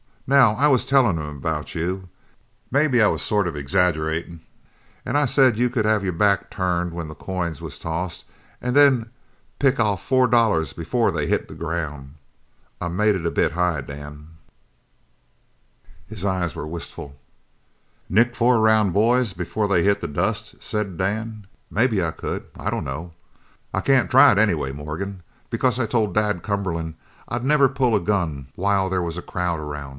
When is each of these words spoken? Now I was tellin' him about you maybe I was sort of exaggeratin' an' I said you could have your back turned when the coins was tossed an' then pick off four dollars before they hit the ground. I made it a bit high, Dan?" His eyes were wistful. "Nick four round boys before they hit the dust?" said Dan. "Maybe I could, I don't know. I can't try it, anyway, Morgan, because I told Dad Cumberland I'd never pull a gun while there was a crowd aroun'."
Now 0.25 0.55
I 0.55 0.67
was 0.69 0.85
tellin' 0.85 1.17
him 1.17 1.35
about 1.37 1.75
you 1.75 2.07
maybe 2.71 3.01
I 3.03 3.07
was 3.07 3.21
sort 3.21 3.47
of 3.49 3.55
exaggeratin' 3.57 4.39
an' 5.05 5.17
I 5.17 5.25
said 5.25 5.57
you 5.57 5.69
could 5.69 5.83
have 5.83 6.05
your 6.05 6.13
back 6.13 6.49
turned 6.49 6.93
when 6.93 7.09
the 7.09 7.13
coins 7.13 7.59
was 7.61 7.77
tossed 7.77 8.23
an' 8.61 8.73
then 8.73 9.09
pick 9.59 9.77
off 9.77 10.01
four 10.01 10.27
dollars 10.27 10.71
before 10.71 11.11
they 11.11 11.27
hit 11.27 11.49
the 11.49 11.53
ground. 11.53 12.13
I 12.79 12.87
made 12.87 13.13
it 13.15 13.25
a 13.25 13.29
bit 13.31 13.51
high, 13.51 13.81
Dan?" 13.81 14.29
His 16.07 16.23
eyes 16.23 16.55
were 16.55 16.65
wistful. 16.65 17.17
"Nick 18.09 18.33
four 18.33 18.61
round 18.61 18.93
boys 18.93 19.33
before 19.33 19.67
they 19.67 19.83
hit 19.83 19.99
the 19.99 20.07
dust?" 20.07 20.55
said 20.63 20.97
Dan. 20.97 21.45
"Maybe 21.69 22.01
I 22.01 22.11
could, 22.11 22.45
I 22.57 22.69
don't 22.69 22.85
know. 22.85 23.11
I 23.73 23.81
can't 23.81 24.09
try 24.09 24.31
it, 24.31 24.37
anyway, 24.37 24.71
Morgan, 24.71 25.23
because 25.49 25.77
I 25.77 25.85
told 25.85 26.15
Dad 26.15 26.41
Cumberland 26.41 26.95
I'd 27.27 27.43
never 27.43 27.67
pull 27.67 27.95
a 27.95 27.99
gun 27.99 28.47
while 28.55 28.89
there 28.89 29.01
was 29.03 29.17
a 29.17 29.21
crowd 29.21 29.59
aroun'." 29.59 29.89